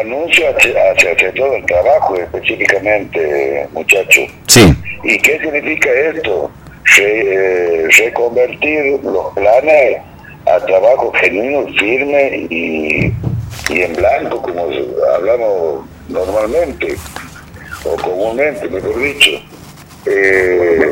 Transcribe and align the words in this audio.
anuncios 0.00 0.54
hacia, 0.54 0.92
hacia 0.92 1.10
el 1.12 1.18
sector 1.18 1.50
del 1.52 1.66
trabajo 1.66 2.16
específicamente, 2.16 3.66
muchachos. 3.72 4.24
Sí. 4.46 4.72
¿Y 5.04 5.18
qué 5.18 5.38
significa 5.38 5.88
esto? 6.14 6.50
Re- 6.96 7.84
eh, 7.84 7.88
reconvertir 7.98 9.00
los 9.02 9.32
planes 9.34 9.98
a 10.46 10.58
trabajo 10.64 11.12
genuino, 11.20 11.66
firme 11.78 12.46
y, 12.50 13.12
y 13.68 13.82
en 13.82 13.92
blanco, 13.94 14.40
como 14.40 14.66
hablamos 15.14 15.84
normalmente, 16.08 16.96
o 17.84 17.94
comúnmente, 17.96 18.68
mejor 18.68 18.98
dicho. 18.98 19.30
Eh, 20.06 20.90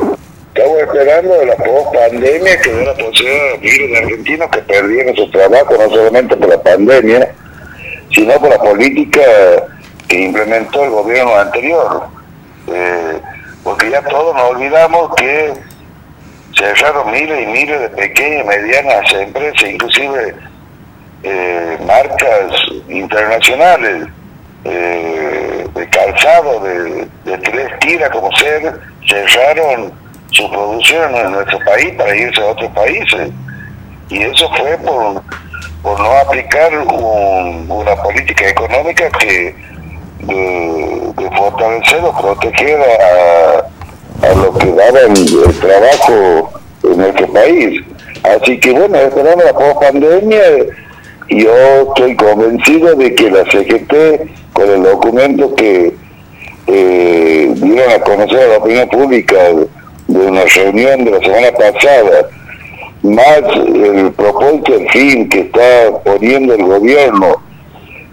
estamos 0.55 0.79
esperando 0.81 1.39
de 1.39 1.47
la 1.47 1.57
post-pandemia 1.57 2.61
que 2.61 2.73
dé 2.73 2.85
la 2.85 2.95
posibilidad 2.95 3.55
a 3.55 3.59
miles 3.59 3.91
de 3.91 3.99
argentinos 3.99 4.51
que 4.51 4.59
perdieron 4.59 5.17
su 5.17 5.31
trabajo, 5.31 5.75
no 5.79 5.89
solamente 5.89 6.37
por 6.37 6.49
la 6.49 6.63
pandemia, 6.63 7.35
sino 8.17 8.33
por 8.41 8.49
la 8.49 8.59
política 8.59 9.21
que 10.09 10.23
implementó 10.23 10.85
el 10.85 10.91
gobierno 10.91 11.37
anterior. 11.37 12.09
Eh, 12.67 13.21
porque 13.63 13.91
ya 13.91 14.01
todos 14.03 14.35
nos 14.35 14.51
olvidamos 14.53 15.15
que 15.17 15.53
cerraron 16.57 17.13
miles 17.13 17.43
y 17.43 17.47
miles 17.47 17.81
de 17.81 17.89
pequeñas 17.91 18.45
y 18.45 18.49
medianas 18.49 19.13
empresas, 19.13 19.69
inclusive 19.69 20.35
eh, 21.25 21.79
marcas 21.87 22.53
internacionales 22.89 24.09
eh, 24.65 25.67
de 25.75 25.89
calzado 25.91 26.61
de, 26.61 27.09
de 27.25 27.39
tres 27.39 27.79
tiras 27.81 28.11
como 28.11 28.35
ser, 28.37 28.81
cerraron 29.07 29.93
su 30.31 30.51
producción 30.51 31.15
en 31.15 31.33
nuestro 31.33 31.59
país 31.67 31.93
para 31.99 32.17
irse 32.17 32.41
a 32.41 32.47
otros 32.47 32.71
países. 32.73 33.31
Y 34.09 34.23
eso 34.23 34.49
fue 34.55 34.79
por, 34.79 35.23
por 35.83 35.99
no 36.01 36.11
aplicar 36.19 36.73
un- 36.79 37.67
una 37.71 37.97
política 38.03 38.49
económica 38.49 39.09
que 39.21 39.55
de, 40.21 41.13
de 41.17 41.31
fortalecer 41.37 42.01
o 42.03 42.13
proteger 42.21 42.81
a, 42.81 44.27
a 44.27 44.35
los 44.35 44.59
que 44.59 44.73
daban 44.73 45.11
el 45.17 45.59
trabajo 45.61 46.53
en 46.85 46.97
nuestro 46.99 47.33
país. 47.33 47.83
Así 48.25 48.59
que 48.59 48.73
bueno, 48.73 48.97
esperando 48.97 49.45
la 49.45 49.53
post-pandemia, 49.53 50.41
yo 51.29 51.53
estoy 51.89 52.17
convencido 52.17 52.95
de 52.97 53.15
que 53.15 53.31
la 53.31 53.45
CGT, 53.45 54.53
con 54.53 54.71
el 54.71 54.83
documento 54.83 55.55
que 55.55 55.95
eh, 56.67 57.51
dieron 57.55 57.93
a 57.93 57.99
conocer 58.01 58.41
a 58.41 58.47
la 58.49 58.57
opinión 58.59 58.89
pública 58.89 59.37
de 60.09 60.19
una 60.19 60.45
reunión 60.45 61.05
de 61.05 61.11
la 61.13 61.21
semana 61.21 61.51
pasada, 61.53 62.29
más 63.03 63.43
el 63.55 64.13
propósito, 64.13 64.75
el 64.75 64.89
fin 64.91 65.29
que 65.29 65.41
está 65.41 65.91
poniendo 66.05 66.55
el 66.55 66.65
gobierno 66.65 67.43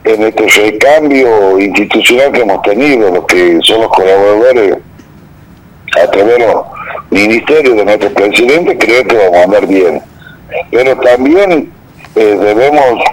en 0.03 0.23
este 0.23 0.47
recambio 0.47 1.59
institucional 1.59 2.31
que 2.31 2.41
hemos 2.41 2.61
tenido, 2.63 3.09
los 3.09 3.25
que 3.25 3.59
son 3.63 3.81
los 3.81 3.89
colaboradores 3.89 4.77
a 6.01 6.11
través 6.11 6.37
de 6.37 6.47
los 6.47 6.65
ministerios 7.09 7.77
de 7.77 7.85
nuestro 7.85 8.09
presidente, 8.11 8.77
creo 8.77 9.03
que 9.05 9.15
vamos 9.15 9.35
a 9.37 9.43
andar 9.43 9.67
bien. 9.67 10.01
Pero 10.71 10.97
también 10.97 11.71
eh, 12.15 12.37
debemos 12.39 13.03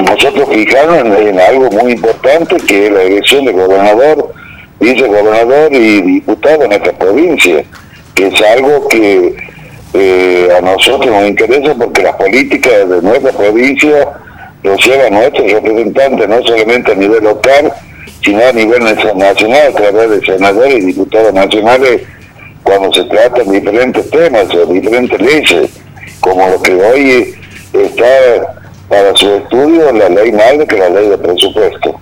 nosotros 0.00 0.48
fijarnos 0.48 0.98
en, 0.98 1.28
en 1.28 1.40
algo 1.40 1.70
muy 1.70 1.92
importante 1.92 2.56
que 2.56 2.86
es 2.86 2.92
la 2.92 3.02
elección 3.02 3.44
de 3.44 3.52
gobernador, 3.52 4.32
vicegobernador 4.78 5.72
y 5.72 6.02
diputado 6.02 6.64
en 6.64 6.72
esta 6.72 6.92
provincia, 6.92 7.64
que 8.14 8.26
es 8.28 8.42
algo 8.42 8.88
que 8.88 9.36
eh, 9.92 10.48
a 10.56 10.60
nosotros 10.60 11.06
nos 11.06 11.28
interesa 11.28 11.74
porque 11.74 12.02
las 12.02 12.14
políticas 12.16 12.88
de 12.88 13.02
nuestra 13.02 13.32
provincia 13.32 14.08
lo 14.62 14.76
llevan 14.76 15.14
nuestros 15.14 15.50
representantes, 15.50 16.28
no 16.28 16.42
solamente 16.42 16.92
a 16.92 16.94
nivel 16.94 17.24
local, 17.24 17.72
sino 18.22 18.46
a 18.46 18.52
nivel 18.52 18.84
nacional, 18.84 19.36
a 19.68 19.72
través 19.72 20.10
de 20.10 20.20
senadores 20.20 20.76
y 20.76 20.86
diputados 20.86 21.32
nacionales, 21.32 22.02
cuando 22.62 22.92
se 22.92 23.04
tratan 23.04 23.50
diferentes 23.50 24.08
temas 24.10 24.54
o 24.54 24.66
diferentes 24.66 25.20
leyes, 25.20 25.70
como 26.20 26.46
lo 26.48 26.62
que 26.62 26.74
hoy 26.74 27.34
está 27.72 28.56
para 28.88 29.14
su 29.16 29.34
estudio 29.36 29.92
la 29.92 30.08
ley 30.08 30.32
madre 30.32 30.66
que 30.66 30.76
la 30.76 30.90
ley 30.90 31.08
de 31.08 31.18
presupuesto. 31.18 31.96